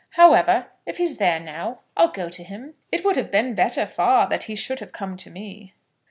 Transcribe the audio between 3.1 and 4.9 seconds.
have been better far that he should